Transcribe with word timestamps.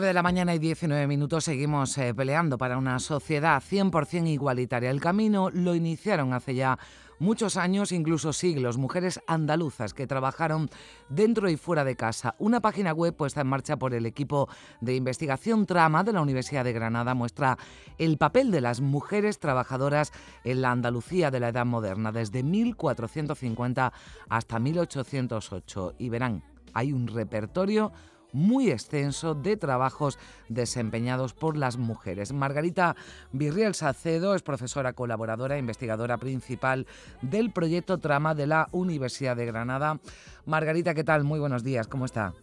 De 0.00 0.12
la 0.12 0.22
mañana 0.22 0.54
y 0.54 0.58
19 0.58 1.06
minutos 1.06 1.44
seguimos 1.44 1.96
eh, 1.98 2.14
peleando 2.14 2.58
para 2.58 2.78
una 2.78 2.98
sociedad 2.98 3.62
100% 3.62 4.26
igualitaria. 4.28 4.90
El 4.90 5.00
camino 5.00 5.50
lo 5.50 5.74
iniciaron 5.74 6.32
hace 6.32 6.54
ya 6.54 6.78
muchos 7.18 7.56
años, 7.56 7.92
incluso 7.92 8.32
siglos, 8.32 8.76
mujeres 8.76 9.20
andaluzas 9.26 9.94
que 9.94 10.06
trabajaron 10.06 10.68
dentro 11.08 11.48
y 11.48 11.56
fuera 11.56 11.84
de 11.84 11.96
casa. 11.96 12.34
Una 12.38 12.60
página 12.60 12.92
web 12.92 13.14
puesta 13.14 13.40
en 13.40 13.46
marcha 13.46 13.76
por 13.76 13.94
el 13.94 14.06
equipo 14.06 14.48
de 14.80 14.96
investigación 14.96 15.66
Trama 15.66 16.02
de 16.02 16.12
la 16.12 16.22
Universidad 16.22 16.64
de 16.64 16.72
Granada 16.72 17.14
muestra 17.14 17.56
el 17.98 18.18
papel 18.18 18.50
de 18.50 18.60
las 18.60 18.80
mujeres 18.80 19.38
trabajadoras 19.38 20.12
en 20.44 20.62
la 20.62 20.70
Andalucía 20.70 21.30
de 21.30 21.40
la 21.40 21.48
Edad 21.48 21.66
Moderna, 21.66 22.10
desde 22.10 22.42
1450 22.42 23.92
hasta 24.28 24.58
1808. 24.58 25.94
Y 25.98 26.08
verán, 26.08 26.42
hay 26.72 26.92
un 26.92 27.06
repertorio 27.06 27.92
muy 28.34 28.70
extenso 28.70 29.34
de 29.34 29.56
trabajos 29.56 30.18
desempeñados 30.48 31.32
por 31.32 31.56
las 31.56 31.78
mujeres. 31.78 32.32
Margarita 32.32 32.96
Virriel 33.32 33.74
Sacedo 33.74 34.34
es 34.34 34.42
profesora 34.42 34.92
colaboradora 34.92 35.56
e 35.56 35.60
investigadora 35.60 36.18
principal 36.18 36.86
del 37.22 37.52
proyecto 37.52 37.98
Trama 37.98 38.34
de 38.34 38.46
la 38.46 38.68
Universidad 38.72 39.36
de 39.36 39.46
Granada. 39.46 40.00
Margarita, 40.44 40.94
¿qué 40.94 41.04
tal? 41.04 41.24
Muy 41.24 41.40
buenos 41.40 41.62
días, 41.62 41.86
¿cómo 41.86 42.04
está? 42.04 42.34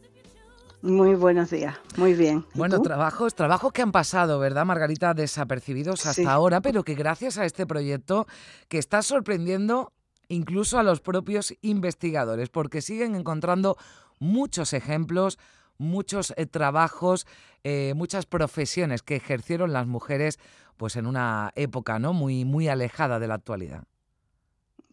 Muy 0.81 1.13
buenos 1.13 1.51
días, 1.51 1.75
muy 1.95 2.15
bien. 2.15 2.43
Bueno, 2.55 2.81
trabajos, 2.81 3.35
trabajos 3.35 3.71
que 3.71 3.83
han 3.83 3.91
pasado, 3.91 4.39
¿verdad, 4.39 4.65
Margarita? 4.65 5.13
Desapercibidos 5.13 6.07
hasta 6.07 6.31
ahora, 6.31 6.61
pero 6.61 6.83
que 6.83 6.95
gracias 6.95 7.37
a 7.37 7.45
este 7.45 7.67
proyecto 7.67 8.25
que 8.67 8.79
está 8.79 9.03
sorprendiendo 9.03 9.93
incluso 10.27 10.79
a 10.79 10.83
los 10.83 11.01
propios 11.01 11.53
investigadores, 11.61 12.49
porque 12.49 12.81
siguen 12.81 13.15
encontrando 13.15 13.77
muchos 14.17 14.73
ejemplos, 14.73 15.37
muchos 15.81 16.33
eh, 16.37 16.45
trabajos, 16.45 17.27
eh, 17.63 17.93
muchas 17.95 18.25
profesiones 18.25 19.01
que 19.01 19.15
ejercieron 19.15 19.73
las 19.73 19.87
mujeres 19.87 20.39
pues 20.77 20.95
en 20.95 21.05
una 21.05 21.51
época 21.55 21.99
¿no? 21.99 22.13
muy, 22.13 22.45
muy 22.45 22.67
alejada 22.67 23.19
de 23.19 23.27
la 23.27 23.35
actualidad. 23.35 23.83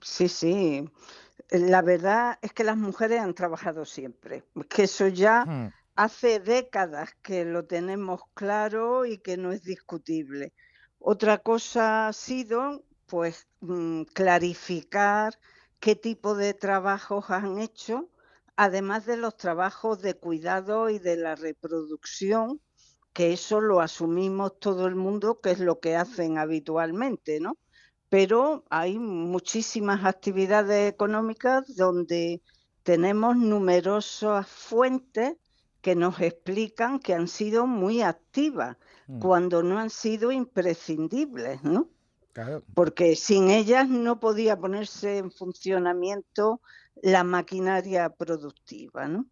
Sí, 0.02 0.28
sí. 0.28 0.88
La 1.50 1.82
verdad 1.82 2.38
es 2.42 2.52
que 2.52 2.64
las 2.64 2.76
mujeres 2.76 3.20
han 3.20 3.34
trabajado 3.34 3.84
siempre, 3.84 4.44
que 4.68 4.84
eso 4.84 5.08
ya 5.08 5.44
hmm. 5.44 5.72
hace 5.96 6.40
décadas 6.40 7.14
que 7.22 7.44
lo 7.44 7.64
tenemos 7.64 8.20
claro 8.34 9.06
y 9.06 9.18
que 9.18 9.36
no 9.36 9.52
es 9.52 9.62
discutible. 9.62 10.52
Otra 10.98 11.38
cosa 11.38 12.08
ha 12.08 12.12
sido, 12.12 12.82
pues, 13.06 13.46
mm, 13.60 14.02
clarificar 14.12 15.38
qué 15.80 15.94
tipo 15.96 16.34
de 16.34 16.54
trabajos 16.54 17.30
han 17.30 17.58
hecho 17.58 18.08
además 18.58 19.06
de 19.06 19.16
los 19.16 19.36
trabajos 19.36 20.02
de 20.02 20.14
cuidado 20.14 20.90
y 20.90 20.98
de 20.98 21.16
la 21.16 21.36
reproducción, 21.36 22.60
que 23.12 23.32
eso 23.32 23.60
lo 23.60 23.80
asumimos 23.80 24.58
todo 24.58 24.88
el 24.88 24.96
mundo, 24.96 25.40
que 25.40 25.52
es 25.52 25.60
lo 25.60 25.78
que 25.78 25.94
hacen 25.94 26.38
habitualmente, 26.38 27.38
¿no? 27.38 27.56
Pero 28.08 28.64
hay 28.68 28.98
muchísimas 28.98 30.04
actividades 30.04 30.92
económicas 30.92 31.76
donde 31.76 32.42
tenemos 32.82 33.36
numerosas 33.36 34.48
fuentes 34.48 35.36
que 35.80 35.94
nos 35.94 36.20
explican 36.20 36.98
que 36.98 37.14
han 37.14 37.28
sido 37.28 37.64
muy 37.68 38.02
activas 38.02 38.76
mm. 39.06 39.20
cuando 39.20 39.62
no 39.62 39.78
han 39.78 39.90
sido 39.90 40.32
imprescindibles, 40.32 41.62
¿no? 41.62 41.90
Porque 42.74 43.14
sin 43.14 43.50
ellas 43.50 43.88
no 43.88 44.18
podía 44.18 44.58
ponerse 44.58 45.18
en 45.18 45.30
funcionamiento 45.30 46.60
la 47.02 47.24
maquinaria 47.24 48.10
productiva, 48.10 49.08
¿no? 49.08 49.26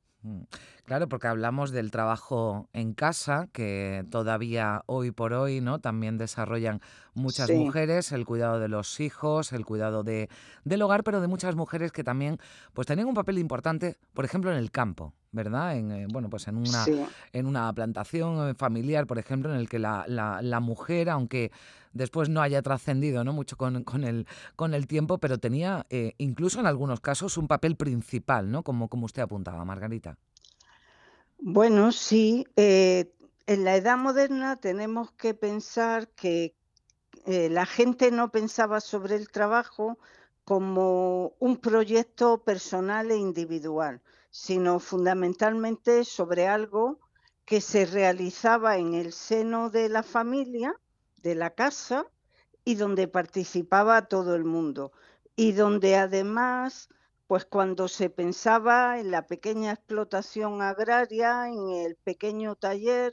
Claro, 0.87 1.09
porque 1.09 1.27
hablamos 1.27 1.73
del 1.73 1.91
trabajo 1.91 2.69
en 2.73 2.95
casa, 2.95 3.49
que 3.53 4.05
todavía 4.09 4.85
hoy 4.87 5.11
por 5.11 5.33
hoy 5.33 5.61
¿no? 5.61 5.81
también 5.81 6.17
desarrollan 6.17 6.81
muchas 7.13 7.51
mujeres, 7.51 8.13
el 8.13 8.25
cuidado 8.25 8.61
de 8.61 8.69
los 8.69 9.01
hijos, 9.01 9.53
el 9.53 9.65
cuidado 9.65 10.05
de, 10.05 10.29
del 10.63 10.83
hogar, 10.83 11.03
pero 11.03 11.21
de 11.21 11.27
muchas 11.27 11.57
mujeres 11.57 11.91
que 11.91 12.05
también 12.05 12.39
pues, 12.73 12.87
tenían 12.87 13.09
un 13.09 13.15
papel 13.15 13.39
importante, 13.39 13.97
por 14.15 14.25
ejemplo, 14.25 14.53
en 14.53 14.59
el 14.59 14.71
campo, 14.71 15.13
¿verdad? 15.33 15.77
En, 15.77 15.91
eh, 15.91 16.07
bueno, 16.09 16.31
pues 16.31 16.47
en 16.47 16.57
una, 16.57 16.85
en 17.33 17.47
una 17.47 17.73
plantación 17.73 18.55
familiar, 18.55 19.09
por 19.09 19.19
ejemplo, 19.19 19.53
en 19.53 19.59
el 19.59 19.69
que 19.69 19.81
la, 19.81 20.05
la, 20.07 20.61
mujer, 20.61 21.11
aunque 21.11 21.51
después 21.95 22.29
no 22.29 22.43
haya 22.43 22.63
trascendido 22.63 23.25
¿no? 23.25 23.33
mucho 23.33 23.57
con, 23.57 23.83
con, 23.83 24.05
el, 24.05 24.29
con 24.55 24.73
el 24.73 24.87
tiempo, 24.87 25.19
pero 25.19 25.39
tenía 25.39 25.85
eh, 25.91 26.15
incluso 26.19 26.61
en 26.61 26.67
algunos 26.67 27.01
casos 27.01 27.37
un 27.39 27.49
papel 27.49 27.75
principal, 27.75 28.53
¿no? 28.53 28.63
Como, 28.63 28.87
como 28.89 29.07
usted 29.07 29.23
apuntaba, 29.23 29.65
Margarita. 29.65 30.17
Bueno, 31.39 31.93
sí. 31.93 32.47
Eh, 32.57 33.13
en 33.47 33.65
la 33.65 33.77
edad 33.77 33.97
moderna 33.97 34.57
tenemos 34.57 35.13
que 35.13 35.35
pensar 35.35 36.09
que 36.09 36.57
eh, 37.27 37.49
la 37.51 37.67
gente 37.67 38.11
no 38.11 38.31
pensaba 38.31 38.81
sobre 38.81 39.17
el 39.17 39.31
trabajo 39.31 39.99
como 40.45 41.35
un 41.39 41.57
proyecto 41.59 42.43
personal 42.45 43.11
e 43.11 43.17
individual, 43.17 44.03
sino 44.31 44.81
fundamentalmente 44.81 46.05
sobre 46.05 46.49
algo 46.49 47.01
que 47.45 47.61
se 47.61 47.87
realizaba 47.87 48.79
en 48.79 48.95
el 48.95 49.13
seno 49.13 49.71
de 49.71 49.89
la 49.89 50.03
familia, 50.03 50.75
de 51.23 51.35
la 51.35 51.51
casa, 51.51 52.07
y 52.65 52.75
donde 52.77 53.09
participaba 53.09 54.09
todo 54.09 54.35
el 54.35 54.45
mundo, 54.45 54.93
y 55.37 55.53
donde 55.53 55.97
además 55.97 56.89
pues 57.27 57.45
cuando 57.45 57.89
se 57.89 58.09
pensaba 58.11 59.01
en 59.01 59.11
la 59.11 59.27
pequeña 59.27 59.73
explotación 59.73 60.63
agraria, 60.63 61.49
en 61.49 61.71
el 61.71 61.97
pequeño 61.97 62.55
taller, 62.55 63.13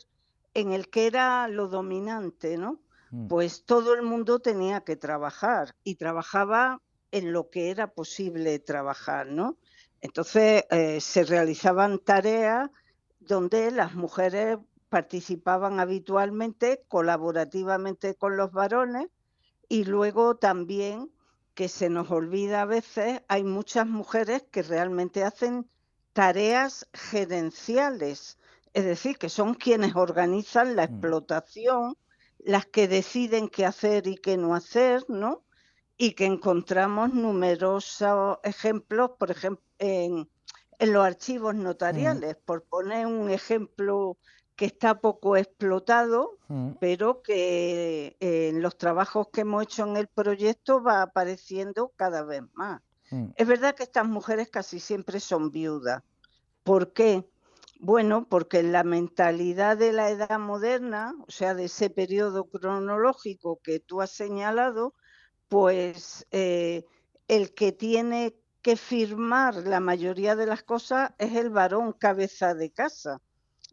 en 0.53 0.72
el 0.72 0.90
que 0.90 1.07
era 1.07 1.47
lo 1.47 1.68
dominante, 1.68 2.57
¿no? 2.57 2.79
Mm. 3.12 3.28
Pues 3.28 3.66
todo 3.66 3.94
el 3.96 4.03
mundo 4.03 4.40
tenía 4.40 4.81
que 4.81 4.96
trabajar 4.96 5.75
y 5.84 5.96
trabajaba 5.96 6.81
en 7.12 7.31
lo 7.31 7.50
que 7.50 7.72
era 7.72 7.88
posible 7.88 8.59
trabajar, 8.59 9.28
¿no? 9.28 9.57
Entonces 10.02 10.66
eh, 10.69 11.00
se 11.00 11.23
realizaban 11.23 11.97
tareas 12.00 12.69
donde 13.19 13.72
las 13.72 13.96
mujeres 13.96 14.57
participaban 14.90 15.79
habitualmente, 15.79 16.84
colaborativamente 16.88 18.16
con 18.16 18.38
los 18.38 18.52
varones, 18.52 19.07
y 19.69 19.85
luego 19.85 20.35
también 20.35 21.09
que 21.53 21.69
se 21.69 21.90
nos 21.90 22.09
olvida 22.12 22.62
a 22.62 22.66
veces, 22.66 23.22
hay 23.28 23.44
muchas 23.44 23.88
mujeres 23.88 24.44
que 24.52 24.64
realmente 24.64 25.24
hacen 25.24 25.69
tareas 26.14 26.88
gerenciales, 26.94 28.38
es 28.73 28.85
decir, 28.85 29.17
que 29.17 29.29
son 29.29 29.53
quienes 29.53 29.96
organizan 29.96 30.76
la 30.76 30.88
mm. 30.88 30.91
explotación, 30.91 31.97
las 32.40 32.66
que 32.66 32.88
deciden 32.88 33.50
qué 33.50 33.66
hacer 33.66 34.08
y 34.08 34.16
qué 34.16 34.38
no 34.38 34.55
hacer, 34.55 35.05
¿no? 35.09 35.44
Y 35.97 36.14
que 36.14 36.26
encontramos 36.26 37.14
numerosos 37.14 38.40
ejemplos, 38.44 39.11
por 39.20 39.32
ejemplo, 39.32 39.64
en, 39.79 40.29
los 40.79 41.05
archivos 41.05 41.55
mm. 41.55 41.64
notariales, 41.64 42.35
por 42.35 42.64
poner 42.64 43.05
un 43.05 43.29
ejemplo 43.29 44.17
que 44.55 44.66
está 44.66 45.00
poco 45.00 45.35
explotado, 45.35 46.38
mm. 46.47 46.73
pero 46.79 47.22
que 47.22 48.16
eh, 48.20 48.50
en 48.50 48.61
los 48.61 48.78
trabajos 48.78 49.29
que 49.32 49.41
hemos 49.41 49.64
hecho 49.64 49.85
en 49.85 49.97
el 49.97 50.08
proyecto 50.08 50.82
va 50.84 51.02
apareciendo 51.02 51.91
cada 51.96 52.23
vez 52.23 52.44
más. 52.53 52.82
Mm. 53.09 53.29
Es 53.35 53.47
verdad 53.47 53.76
que 53.76 53.84
estas 53.84 54.08
mujeres 54.08 54.50
casi 54.50 54.79
siempre 54.79 55.20
son 55.20 55.52
viudas. 55.52 56.03
¿Por 56.64 56.94
qué? 56.94 57.28
Bueno, 57.79 58.28
porque 58.29 58.59
en 58.59 58.72
la 58.72 58.84
mentalidad 58.84 59.76
de 59.76 59.91
la 59.91 60.09
edad 60.09 60.40
moderna, 60.40 61.16
o 61.28 61.32
sea, 61.32 61.53
de 61.53 61.66
ese 61.66 61.90
periodo 61.90 62.46
cronológico 62.46 63.59
que 63.61 63.79
tú 63.79 64.02
has 64.02 64.11
señalado, 64.11 64.94
pues 65.50 66.26
eh, 66.32 66.85
el 67.28 67.53
que 67.53 67.72
tiene 67.72 68.35
que 68.61 68.78
firmar 68.78 69.55
la 69.55 69.82
mayoría 69.82 70.35
de 70.35 70.46
las 70.46 70.64
cosas 70.64 71.11
es 71.17 71.35
el 71.35 71.50
varón 71.50 71.91
cabeza 71.91 72.53
de 72.53 72.72
casa 72.72 73.20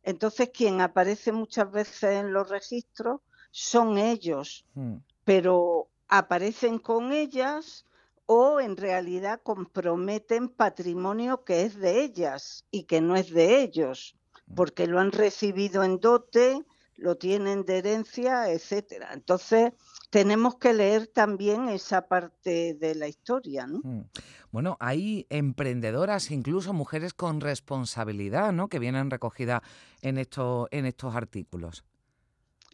Entonces, 0.03 0.51
quien 0.51 0.81
aparece 0.81 1.33
muchas 1.33 1.71
veces 1.71 2.03
en 2.03 2.33
los 2.33 2.49
registros 2.49 3.21
son 3.51 3.99
ellos, 3.99 4.65
Mm, 4.75 4.97
pero 5.25 5.89
aparecen 6.09 6.79
con 6.79 7.13
ellas 7.13 7.85
o 8.27 8.61
en 8.61 8.77
realidad 8.77 9.41
comprometen 9.43 10.49
patrimonio 10.49 11.45
que 11.45 11.63
es 11.63 11.77
de 11.77 12.03
ellas 12.03 12.65
y 12.71 12.85
que 12.85 13.01
no 13.01 13.17
es 13.17 13.31
de 13.31 13.61
ellos, 13.61 14.17
mm. 14.47 14.55
porque 14.55 14.87
lo 14.87 15.01
han 15.01 15.13
recibido 15.13 15.83
en 15.83 15.99
dote, 16.01 16.65
lo 16.97 17.17
tienen 17.17 17.65
de 17.65 17.79
herencia, 17.79 18.51
etcétera. 18.51 19.11
Entonces, 19.13 19.73
tenemos 20.11 20.57
que 20.57 20.75
leer 20.75 21.07
también 21.07 21.69
esa 21.69 22.09
parte 22.09 22.75
de 22.75 22.95
la 22.97 23.07
historia, 23.07 23.67
¿no? 23.67 23.81
Mm. 23.83 24.05
Bueno, 24.51 24.77
hay 24.81 25.27
emprendedoras, 25.31 26.33
incluso 26.33 26.73
mujeres 26.73 27.15
con 27.15 27.41
responsabilidad, 27.41 28.53
¿no? 28.53 28.69
Que 28.69 28.81
vienen 28.81 29.11
recogidas 29.11 29.63
en, 30.03 30.19
esto, 30.19 30.67
en 30.73 30.87
estos 30.87 31.15
artículos. 31.15 31.85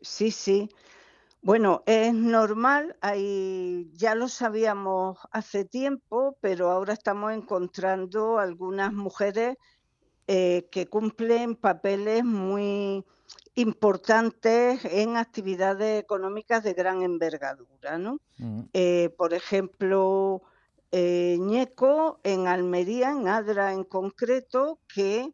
Sí, 0.01 0.31
sí. 0.31 0.71
Bueno, 1.43 1.83
es 1.87 2.15
normal, 2.15 2.97
hay, 3.03 3.91
ya 3.93 4.15
lo 4.15 4.29
sabíamos 4.29 5.19
hace 5.31 5.65
tiempo, 5.67 6.37
pero 6.41 6.71
ahora 6.71 6.95
estamos 6.95 7.33
encontrando 7.33 8.39
algunas 8.39 8.93
mujeres 8.93 9.57
eh, 10.27 10.67
que 10.73 10.87
cumplen 10.89 11.55
papeles 11.55 12.25
muy 12.25 13.05
importantes 13.57 14.85
en 14.85 15.17
actividades 15.17 16.01
económicas 16.01 16.63
de 16.63 16.75
gran 16.75 17.03
envergadura, 17.03 17.99
¿no? 17.99 18.21
Mm, 18.39 18.61
Eh, 18.73 19.09
por 19.17 19.33
ejemplo, 19.35 20.43
eh, 20.93 21.37
Ñeco 21.41 22.21
en 22.23 22.47
Almería, 22.49 23.11
en 23.11 23.29
Adra 23.29 23.73
en 23.73 23.85
concreto, 23.85 24.79
que, 24.95 25.33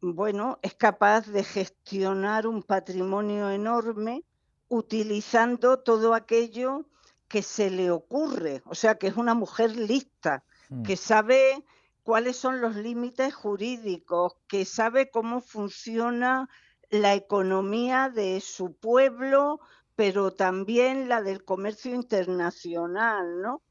bueno, 0.00 0.58
es 0.62 0.74
capaz 0.74 1.26
de 1.28 1.42
gestionar 1.44 2.46
un 2.46 2.62
patrimonio 2.62 3.50
enorme 3.50 4.22
utilizando 4.68 5.78
todo 5.80 6.14
aquello 6.14 6.86
que 7.28 7.42
se 7.42 7.70
le 7.70 7.90
ocurre. 7.90 8.62
O 8.66 8.74
sea, 8.74 8.96
que 8.96 9.06
es 9.06 9.16
una 9.16 9.34
mujer 9.34 9.74
lista, 9.76 10.44
mm, 10.68 10.82
que 10.82 10.96
sabe 10.96 11.64
cuáles 12.02 12.36
son 12.36 12.60
los 12.60 12.76
límites 12.76 13.34
jurídicos, 13.34 14.34
que 14.46 14.64
sabe 14.66 15.10
cómo 15.10 15.40
funciona 15.40 16.48
la 16.92 17.14
economía 17.14 18.10
de 18.10 18.40
su 18.42 18.74
pueblo, 18.74 19.60
pero 19.96 20.34
también 20.34 21.08
la 21.08 21.22
del 21.22 21.42
comercio 21.42 21.94
internacional, 21.94 23.40
¿no? 23.40 23.62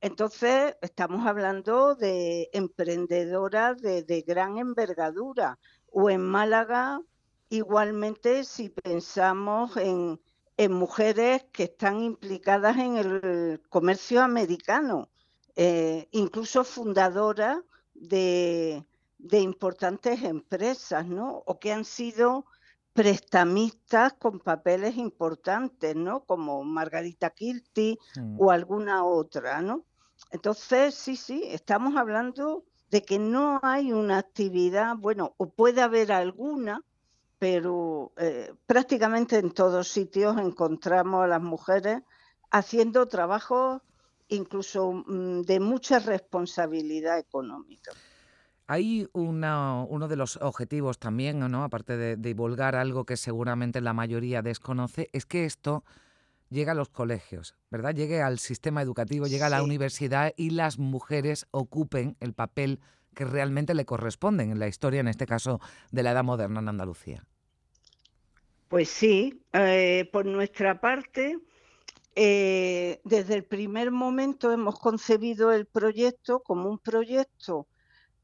Entonces, 0.00 0.76
estamos 0.80 1.26
hablando 1.26 1.96
de 1.96 2.48
emprendedoras 2.52 3.82
de, 3.82 4.24
gran 4.24 4.58
envergadura. 4.58 5.58
O 5.90 6.08
en 6.08 6.20
Málaga, 6.20 7.00
igualmente, 7.48 8.44
si 8.44 8.68
pensamos 8.68 9.76
en, 9.76 10.20
en 10.56 10.72
mujeres 10.72 11.46
que 11.50 11.64
están 11.64 12.00
implicadas 12.00 12.76
en 12.76 12.96
el 12.96 13.60
comercio 13.68 14.22
americano, 14.22 15.10
eh, 15.56 16.06
incluso 16.12 16.62
fundadoras 16.62 17.58
de, 17.92 18.86
de 19.18 19.40
importantes 19.40 20.22
empresas, 20.22 21.08
¿no? 21.08 21.42
O 21.44 21.58
que 21.58 21.72
han 21.72 21.84
sido 21.84 22.46
prestamistas 22.98 24.14
con 24.14 24.40
papeles 24.40 24.96
importantes, 24.96 25.94
¿no? 25.94 26.24
Como 26.24 26.64
Margarita 26.64 27.30
Kilty 27.30 27.96
mm. 28.16 28.40
o 28.40 28.50
alguna 28.50 29.04
otra, 29.04 29.62
¿no? 29.62 29.84
Entonces, 30.32 30.96
sí, 30.96 31.14
sí, 31.14 31.44
estamos 31.46 31.94
hablando 31.96 32.64
de 32.90 33.04
que 33.04 33.20
no 33.20 33.60
hay 33.62 33.92
una 33.92 34.18
actividad, 34.18 34.96
bueno, 34.96 35.32
o 35.36 35.48
puede 35.48 35.80
haber 35.80 36.10
alguna, 36.10 36.82
pero 37.38 38.10
eh, 38.16 38.52
prácticamente 38.66 39.38
en 39.38 39.52
todos 39.52 39.86
sitios 39.86 40.36
encontramos 40.36 41.22
a 41.22 41.28
las 41.28 41.40
mujeres 41.40 42.02
haciendo 42.50 43.06
trabajos 43.06 43.80
incluso 44.26 45.04
mm, 45.06 45.42
de 45.42 45.60
mucha 45.60 46.00
responsabilidad 46.00 47.16
económica. 47.16 47.92
Hay 48.68 49.08
una- 49.14 49.82
uno 49.82 50.08
de 50.08 50.16
los 50.16 50.36
objetivos 50.36 50.98
también, 50.98 51.38
¿no? 51.40 51.64
Aparte 51.64 51.96
de, 51.96 52.16
de 52.16 52.28
divulgar 52.28 52.76
algo 52.76 53.04
que 53.04 53.16
seguramente 53.16 53.80
la 53.80 53.94
mayoría 53.94 54.42
desconoce, 54.42 55.08
es 55.12 55.24
que 55.26 55.46
esto 55.46 55.84
llegue 56.50 56.70
a 56.70 56.74
los 56.74 56.90
colegios, 56.90 57.54
¿verdad? 57.70 57.94
Llegue 57.94 58.22
al 58.22 58.38
sistema 58.38 58.82
educativo, 58.82 59.26
llegue 59.26 59.42
a 59.44 59.48
la 59.48 59.62
universidad 59.62 60.32
y 60.36 60.50
las 60.50 60.78
mujeres 60.78 61.46
ocupen 61.50 62.16
el 62.20 62.34
papel 62.34 62.78
que 63.14 63.24
realmente 63.24 63.74
le 63.74 63.84
corresponden 63.86 64.50
en 64.52 64.58
la 64.58 64.68
historia, 64.68 65.00
en 65.00 65.08
este 65.08 65.26
caso 65.26 65.60
de 65.90 66.02
la 66.02 66.12
Edad 66.12 66.24
Moderna 66.24 66.60
en 66.60 66.68
Andalucía. 66.68 67.24
Pues 68.68 68.90
sí, 68.90 69.42
eh, 69.54 70.08
por 70.12 70.26
nuestra 70.26 70.78
parte, 70.80 71.38
eh, 72.14 73.00
desde 73.04 73.34
el 73.34 73.44
primer 73.44 73.90
momento 73.90 74.52
hemos 74.52 74.78
concebido 74.78 75.52
el 75.52 75.64
proyecto 75.66 76.40
como 76.40 76.68
un 76.68 76.78
proyecto 76.78 77.66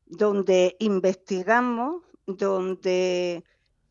donde 0.07 0.77
investigamos, 0.79 2.03
donde 2.27 3.45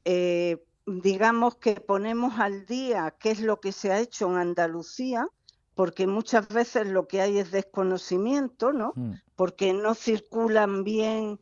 eh, 0.05 0.63
digamos 0.85 1.55
que 1.55 1.75
ponemos 1.75 2.39
al 2.39 2.65
día 2.65 3.15
qué 3.19 3.31
es 3.31 3.39
lo 3.41 3.59
que 3.59 3.71
se 3.71 3.91
ha 3.91 3.99
hecho 3.99 4.29
en 4.29 4.37
Andalucía, 4.37 5.27
porque 5.75 6.07
muchas 6.07 6.47
veces 6.49 6.87
lo 6.87 7.07
que 7.07 7.21
hay 7.21 7.39
es 7.39 7.51
desconocimiento, 7.51 8.71
¿no? 8.73 8.93
Mm, 8.95 9.13
Porque 9.35 9.73
no 9.73 9.95
circulan 9.95 10.83
bien. 10.83 11.39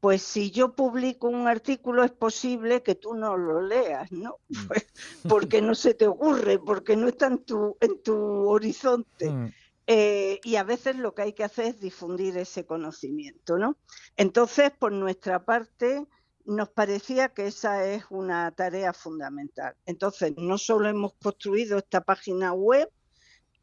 Pues 0.00 0.22
si 0.22 0.50
yo 0.50 0.74
publico 0.74 1.28
un 1.28 1.46
artículo 1.46 2.04
es 2.04 2.10
posible 2.10 2.82
que 2.82 2.94
tú 2.94 3.14
no 3.14 3.36
lo 3.36 3.60
leas, 3.62 4.10
¿no? 4.12 4.36
mm, 4.48 4.54
Pues 4.68 4.86
porque 5.26 5.62
no 5.62 5.74
se 5.74 5.94
te 5.94 6.06
ocurre, 6.06 6.58
porque 6.58 6.96
no 6.96 7.08
está 7.08 7.26
en 7.28 7.38
tu, 7.44 7.76
en 7.80 8.02
tu 8.02 8.14
horizonte. 8.48 9.30
mm, 9.30 9.54
Eh, 9.92 10.38
y 10.44 10.54
a 10.54 10.62
veces 10.62 10.94
lo 10.94 11.16
que 11.16 11.22
hay 11.22 11.32
que 11.32 11.42
hacer 11.42 11.64
es 11.64 11.80
difundir 11.80 12.38
ese 12.38 12.64
conocimiento, 12.64 13.58
¿no? 13.58 13.76
Entonces, 14.16 14.70
por 14.70 14.92
nuestra 14.92 15.44
parte, 15.44 16.06
nos 16.44 16.68
parecía 16.68 17.30
que 17.30 17.48
esa 17.48 17.84
es 17.84 18.04
una 18.08 18.52
tarea 18.52 18.92
fundamental. 18.92 19.74
Entonces, 19.86 20.34
no 20.36 20.58
solo 20.58 20.88
hemos 20.88 21.14
construido 21.14 21.78
esta 21.78 22.02
página 22.02 22.52
web 22.52 22.88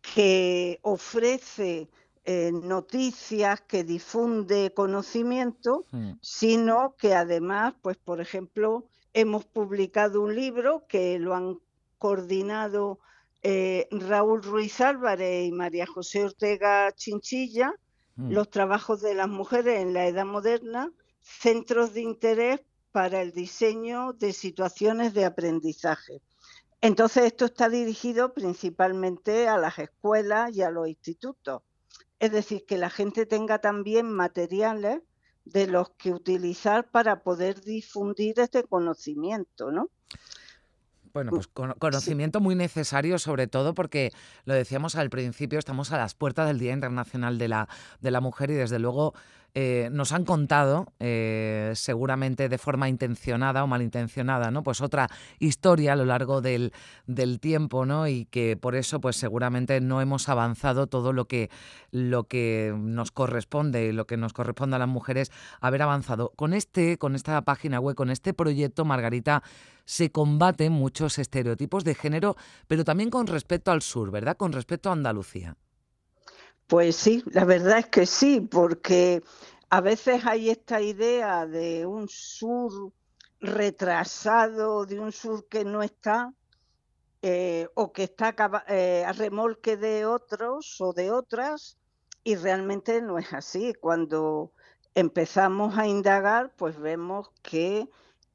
que 0.02 0.80
ofrece 0.82 1.88
eh, 2.26 2.52
noticias, 2.52 3.62
que 3.62 3.86
difunde 3.86 4.74
conocimiento, 4.74 5.86
mm. 5.92 6.12
sino 6.20 6.98
que 6.98 7.16
además, 7.16 7.74
pues 7.82 7.96
por 7.96 8.20
ejemplo, 8.20 8.90
hemos 9.14 9.46
publicado 9.46 10.20
un 10.24 10.36
libro 10.36 10.88
que 10.90 11.20
lo 11.20 11.34
han 11.36 11.62
coordinado 11.98 13.00
eh, 13.44 13.88
Raúl 13.92 14.42
Ruiz 14.44 14.82
Álvarez 14.82 15.48
y 15.48 15.52
María 15.52 15.86
José 15.86 16.26
Ortega 16.26 16.92
Chinchilla, 16.94 17.74
Mm. 18.18 18.32
Los 18.32 18.50
trabajos 18.50 19.02
de 19.02 19.14
las 19.14 19.30
mujeres 19.30 19.80
en 19.80 19.94
la 19.94 20.08
Edad 20.08 20.26
Moderna, 20.26 20.92
centros 21.22 21.94
de 21.94 22.02
interés 22.02 22.62
para 22.92 23.22
el 23.22 23.32
diseño 23.32 24.14
de 24.14 24.34
situaciones 24.34 25.14
de 25.14 25.26
aprendizaje. 25.26 26.22
Entonces, 26.82 27.26
esto 27.26 27.46
está 27.46 27.70
dirigido 27.70 28.34
principalmente 28.34 29.48
a 29.48 29.58
las 29.58 29.78
escuelas 29.78 30.56
y 30.56 30.64
a 30.64 30.72
los 30.72 30.88
institutos. 30.88 31.62
Es 32.20 32.32
decir, 32.32 32.66
que 32.66 32.78
la 32.78 32.90
gente 32.90 33.28
tenga 33.28 33.60
también 33.60 34.12
materiales 34.12 35.02
de 35.46 35.68
los 35.68 35.92
que 35.92 36.12
utilizar 36.12 36.90
para 36.90 37.22
poder 37.22 37.62
difundir 37.62 38.40
este 38.40 38.64
conocimiento, 38.64 39.72
¿no? 39.72 39.90
Bueno, 41.18 41.32
pues 41.32 41.48
Sí, 41.48 41.74
conocimiento 41.80 42.40
muy 42.40 42.54
necesario, 42.54 43.18
sobre 43.18 43.48
todo 43.48 43.74
porque 43.74 44.12
lo 44.46 44.54
decíamos 44.54 44.96
al 44.96 45.10
principio, 45.10 45.58
estamos 45.58 45.92
a 45.92 45.98
las 45.98 46.14
puertas 46.14 46.48
del 46.48 46.60
Día 46.60 46.74
Internacional 46.74 47.40
de 47.40 47.48
la, 47.48 47.68
de 48.02 48.12
la 48.12 48.22
Mujer 48.22 48.52
y 48.52 48.54
desde 48.54 48.78
luego 48.78 49.16
eh, 49.60 49.90
nos 49.92 50.12
han 50.12 50.24
contado, 50.24 50.94
eh, 51.00 51.72
seguramente 51.74 52.48
de 52.48 52.60
forma 52.60 52.90
intencionada 52.90 53.64
o 53.64 53.68
malintencionada, 53.68 54.52
¿no? 54.52 54.62
Pues 54.62 54.82
otra 54.82 55.10
historia 55.40 55.94
a 55.94 55.96
lo 55.96 56.06
largo 56.06 56.42
del, 56.42 56.72
del 57.08 57.40
tiempo, 57.40 57.84
¿no? 57.84 58.08
Y 58.08 58.26
que 58.26 58.56
por 58.56 58.76
eso, 58.76 59.02
pues 59.02 59.16
seguramente 59.16 59.82
no 59.82 60.00
hemos 60.00 60.30
avanzado 60.30 60.86
todo 60.86 61.12
lo 61.12 61.26
que, 61.26 61.50
lo 61.90 62.26
que 62.26 62.72
nos 62.78 63.10
corresponde 63.10 63.94
lo 63.94 64.06
que 64.06 64.16
nos 64.16 64.32
corresponde 64.32 64.76
a 64.76 64.80
las 64.80 64.88
mujeres 64.88 65.32
haber 65.60 65.82
avanzado. 65.82 66.34
Con 66.36 66.54
este, 66.54 67.00
con 67.00 67.16
esta 67.16 67.42
página 67.42 67.80
web, 67.80 67.96
con 67.96 68.12
este 68.12 68.36
proyecto, 68.36 68.86
Margarita, 68.86 69.42
se 69.86 70.12
combaten 70.12 70.72
muchos 70.72 71.18
estereotipos 71.18 71.84
de 71.84 71.96
género, 71.96 72.36
pero 72.68 72.84
también 72.84 73.10
con 73.10 73.26
respecto 73.26 73.72
al 73.72 73.82
sur, 73.82 74.12
¿verdad? 74.12 74.38
Con 74.38 74.52
respecto 74.52 74.90
a 74.90 74.94
Andalucía. 74.94 75.58
Pues 76.68 76.96
sí, 76.98 77.24
la 77.32 77.46
verdad 77.46 77.80
es 77.80 77.88
que 77.88 78.06
sí, 78.06 78.42
porque 78.42 79.24
a 79.70 79.82
veces 79.82 80.26
hay 80.26 80.50
esta 80.50 80.82
idea 80.82 81.46
de 81.46 81.86
un 81.86 82.10
sur 82.10 82.92
retrasado, 83.40 84.86
de 84.86 85.00
un 85.00 85.12
sur 85.12 85.48
que 85.48 85.64
no 85.64 85.82
está, 85.82 86.34
eh, 87.22 87.68
o 87.76 87.94
que 87.94 88.04
está 88.04 88.36
eh, 88.68 89.04
a 89.06 89.14
remolque 89.14 89.78
de 89.78 90.06
otros 90.06 90.76
o 90.82 90.94
de 90.94 91.12
otras, 91.12 91.78
y 92.24 92.36
realmente 92.36 93.02
no 93.02 93.18
es 93.18 93.34
así. 93.34 93.74
Cuando 93.74 94.52
empezamos 94.94 95.78
a 95.78 95.88
indagar, 95.88 96.54
pues 96.58 96.78
vemos 96.80 97.30
que 97.44 97.90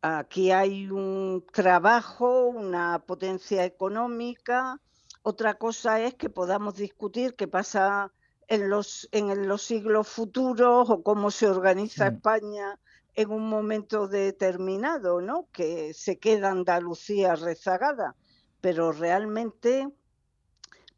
Aquí 0.04 0.50
hay 0.50 0.90
un 0.90 1.46
trabajo, 1.52 2.46
una 2.46 2.98
potencia 3.06 3.64
económica. 3.64 4.80
Otra 5.22 5.54
cosa 5.54 6.00
es 6.00 6.14
que 6.14 6.28
podamos 6.28 6.74
discutir 6.74 7.36
qué 7.36 7.46
pasa 7.46 8.10
en 8.52 8.68
los, 8.68 9.08
en 9.12 9.48
los 9.48 9.62
siglos 9.62 10.08
futuros 10.08 10.90
o 10.90 11.02
cómo 11.02 11.30
se 11.30 11.48
organiza 11.48 12.10
mm. 12.10 12.14
España 12.14 12.78
en 13.14 13.30
un 13.30 13.48
momento 13.48 14.08
determinado, 14.08 15.22
¿no? 15.22 15.48
Que 15.52 15.94
se 15.94 16.18
queda 16.18 16.50
Andalucía 16.50 17.34
rezagada. 17.34 18.14
Pero 18.60 18.92
realmente, 18.92 19.88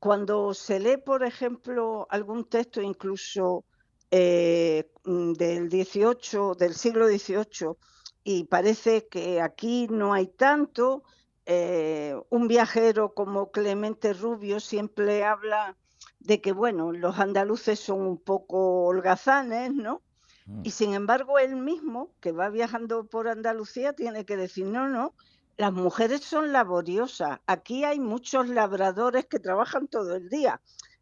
cuando 0.00 0.52
se 0.52 0.80
lee, 0.80 0.96
por 0.96 1.22
ejemplo, 1.22 2.08
algún 2.10 2.48
texto 2.48 2.82
incluso 2.82 3.64
eh, 4.10 4.90
del 5.04 5.68
18, 5.68 6.56
del 6.58 6.74
siglo 6.74 7.06
XVIII, 7.06 7.76
y 8.24 8.44
parece 8.44 9.06
que 9.06 9.40
aquí 9.40 9.86
no 9.88 10.12
hay 10.12 10.26
tanto. 10.26 11.04
Eh, 11.46 12.16
un 12.30 12.48
viajero 12.48 13.14
como 13.14 13.52
Clemente 13.52 14.12
Rubio 14.12 14.58
siempre 14.58 15.24
habla 15.24 15.76
de 16.24 16.40
que, 16.40 16.52
bueno, 16.52 16.92
los 16.92 17.18
andaluces 17.18 17.78
son 17.78 18.00
un 18.02 18.18
poco 18.18 18.86
holgazanes, 18.86 19.72
¿no? 19.72 20.02
Mm. 20.46 20.62
Y 20.64 20.70
sin 20.70 20.94
embargo, 20.94 21.38
él 21.38 21.56
mismo, 21.56 22.10
que 22.20 22.32
va 22.32 22.48
viajando 22.48 23.06
por 23.06 23.28
Andalucía, 23.28 23.92
tiene 23.92 24.24
que 24.24 24.36
decir, 24.36 24.66
no, 24.66 24.88
no, 24.88 25.14
las 25.56 25.72
mujeres 25.72 26.22
son 26.22 26.52
laboriosas. 26.52 27.38
Aquí 27.46 27.84
hay 27.84 28.00
muchos 28.00 28.48
labradores 28.48 29.26
que 29.26 29.38
trabajan 29.38 29.86
todo 29.86 30.16
el 30.16 30.28
día. 30.28 30.60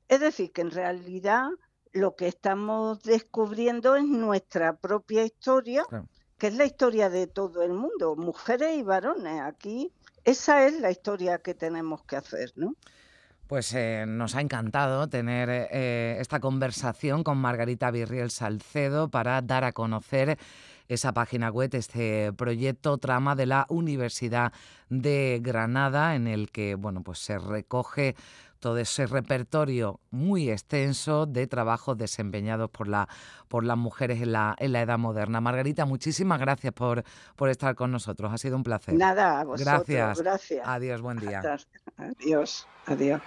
Es 0.09 0.21
decir, 0.21 0.53
que 0.53 0.61
en 0.61 0.71
realidad 0.71 1.49
lo 1.93 2.17
que 2.17 2.29
estamos 2.29 3.03
descubriendo 3.03 3.97
es 3.97 4.05
nuestra 4.05 4.77
propia 4.77 5.25
historia 5.25 5.87
que 6.43 6.49
es 6.49 6.57
la 6.57 6.65
historia 6.65 7.09
de 7.09 7.29
todo 7.29 7.63
el 7.63 7.73
mundo, 7.73 8.17
mujeres 8.17 8.77
y 8.77 8.83
varones. 8.83 9.41
Aquí 9.43 9.93
esa 10.25 10.67
es 10.67 10.81
la 10.81 10.91
historia 10.91 11.39
que 11.39 11.55
tenemos 11.55 12.03
que 12.03 12.17
hacer, 12.17 12.51
¿no? 12.57 12.75
Pues 13.53 13.75
eh, 13.75 14.07
nos 14.09 14.35
ha 14.35 14.41
encantado 14.41 15.11
tener 15.11 15.51
eh, 15.51 16.17
esta 16.19 16.41
conversación 16.41 17.23
con 17.23 17.37
Margarita 17.37 17.91
Virriel 17.91 18.31
Salcedo 18.31 19.11
para 19.11 19.43
dar 19.43 19.65
a 19.65 19.73
conocer 19.73 20.39
esa 20.89 21.13
página 21.13 21.51
web, 21.51 21.69
este 21.75 22.33
proyecto 22.33 22.97
Trama 22.97 23.37
de 23.37 23.45
la 23.45 23.67
Universidad 23.69 24.55
de 24.89 25.39
Granada, 25.43 26.15
en 26.15 26.29
el 26.29 26.51
que 26.51 26.77
bueno, 26.77 27.03
pues 27.03 27.19
se 27.19 27.39
recoge 27.39 28.17
todo 28.63 28.79
ese 28.79 29.07
repertorio 29.07 29.99
muy 30.13 30.49
extenso 30.49 31.27
de 31.27 31.49
trabajos 31.49 31.99
desempeñados 31.99 32.71
por, 32.71 32.87
la, 32.87 33.09
por 33.49 33.65
las 33.65 33.77
mujeres 33.77 34.23
en 34.23 34.31
la, 34.31 34.55
en 34.57 34.73
la 34.73 34.83
edad 34.83 34.99
moderna. 34.99 35.41
Margarita, 35.41 35.85
muchísimas 35.85 36.39
gracias 36.39 36.73
por, 36.73 37.03
por 37.35 37.49
estar 37.49 37.75
con 37.75 37.91
nosotros. 37.91 38.33
Ha 38.33 38.39
sido 38.39 38.57
un 38.57 38.63
placer. 38.63 38.95
Nada, 38.95 39.41
a 39.41 39.45
vosotros. 39.45 39.67
Gracias. 39.67 40.23
gracias. 40.23 40.63
Adiós, 40.65 41.01
buen 41.01 41.19
día. 41.19 41.43
Adiós, 41.97 42.69
adiós. 42.87 43.21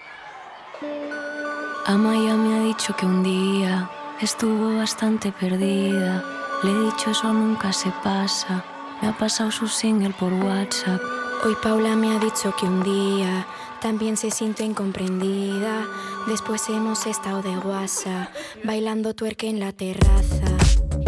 Amaya 1.85 2.35
me 2.35 2.55
ha 2.55 2.63
dicho 2.63 2.95
que 2.95 3.05
un 3.05 3.21
día 3.21 3.89
estuvo 4.21 4.77
bastante 4.77 5.33
perdida. 5.33 6.23
Le 6.63 6.71
he 6.71 6.79
dicho 6.85 7.11
eso 7.11 7.33
nunca 7.33 7.73
se 7.73 7.91
pasa. 8.05 8.63
Me 9.01 9.09
ha 9.09 9.17
pasado 9.17 9.51
su 9.51 9.67
single 9.67 10.15
por 10.17 10.31
WhatsApp. 10.31 11.01
Hoy 11.43 11.55
Paula 11.61 11.97
me 11.97 12.15
ha 12.15 12.19
dicho 12.19 12.55
que 12.57 12.65
un 12.65 12.81
día 12.83 13.45
también 13.85 14.17
se 14.17 14.31
siente 14.31 14.63
incomprendida. 14.63 15.85
Después 16.25 16.69
hemos 16.69 17.05
estado 17.05 17.43
de 17.43 17.55
guasa, 17.57 18.31
bailando 18.63 19.13
tuerque 19.13 19.47
en 19.47 19.59
la 19.59 19.73
terraza. 19.73 20.49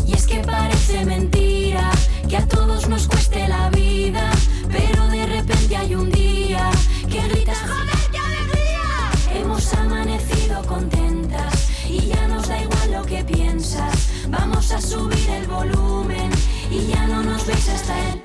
Y 0.05 0.13
es 0.13 0.27
que 0.27 0.41
parece 0.41 1.03
mentira 1.03 1.89
que 2.29 2.37
a 2.37 2.47
todos 2.47 2.87
nos 2.87 3.07
cueste 3.07 3.47
la 3.47 3.71
vida, 3.71 4.29
pero 4.71 5.07
de 5.07 5.25
repente 5.25 5.75
hay 5.75 5.95
un 5.95 6.11
día 6.11 6.69
que 7.09 7.19
gritas 7.27 7.57
¡Joder, 7.61 8.11
qué 8.11 8.19
alegría! 8.19 9.41
Hemos 9.41 9.73
amanecido 9.73 10.63
contentas 10.67 11.71
y 11.89 12.05
ya 12.05 12.27
nos 12.27 12.47
da 12.47 12.61
igual 12.61 12.91
lo 12.91 13.03
que 13.07 13.23
piensas. 13.23 14.27
Vamos 14.29 14.71
a 14.71 14.79
subir 14.79 15.27
el 15.31 15.47
volumen 15.47 16.29
y 16.69 16.85
ya 16.85 17.07
no 17.07 17.23
nos 17.23 17.43
veis 17.47 17.69
hasta 17.69 17.97
el 18.09 18.21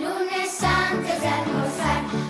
lunes 0.00 0.62
antes 0.62 1.20
de 1.20 1.26
almorzar. 1.26 2.25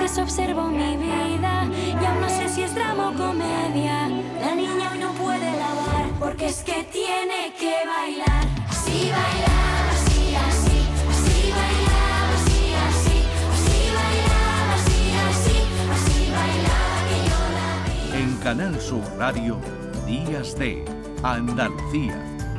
Observo 0.00 0.68
mi 0.68 0.96
vida 0.96 1.66
y 1.66 2.04
aún 2.04 2.20
no 2.22 2.28
sé 2.28 2.48
si 2.48 2.62
es 2.62 2.74
drama 2.74 3.10
o 3.10 3.12
comedia. 3.12 4.08
La 4.40 4.54
niña 4.54 4.90
hoy 4.92 4.98
no 4.98 5.12
puede 5.12 5.52
lavar 5.58 6.10
porque 6.18 6.46
es 6.46 6.62
que 6.62 6.84
tiene 6.84 7.52
que 7.58 7.74
bailar. 7.86 8.46
Así 8.68 9.10
bailaba, 9.10 9.90
así, 9.90 10.34
así, 10.34 10.78
así 11.10 11.52
bailaba, 11.52 12.34
así, 12.34 12.72
así, 12.88 13.18
así 13.52 13.92
bailaba, 13.94 14.74
así, 14.74 15.12
así, 15.28 15.56
así 15.92 16.30
bailaba. 16.32 18.16
En 18.16 18.36
Canal 18.38 18.80
Sur 18.80 19.04
Radio, 19.18 19.58
Días 20.06 20.58
de 20.58 20.82
Andalucía, 21.22 22.16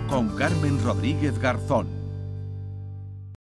con 0.08 0.30
Carmen 0.38 0.82
Rodríguez 0.84 1.40
Garzón. 1.40 2.01